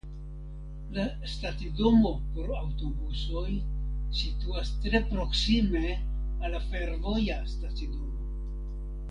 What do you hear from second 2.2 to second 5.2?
por aŭtobusoj situas tre